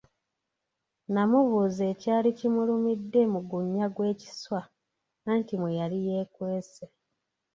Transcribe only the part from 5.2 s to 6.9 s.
anti mwe yali yeekwese.